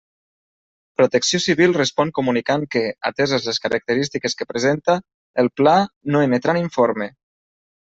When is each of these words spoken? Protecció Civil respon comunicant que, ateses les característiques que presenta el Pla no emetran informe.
Protecció 1.01 1.39
Civil 1.43 1.75
respon 1.77 2.11
comunicant 2.19 2.65
que, 2.77 2.83
ateses 3.11 3.45
les 3.51 3.61
característiques 3.67 4.39
que 4.41 4.49
presenta 4.55 4.99
el 5.45 5.53
Pla 5.61 5.77
no 6.17 6.25
emetran 6.31 6.63
informe. 6.67 7.13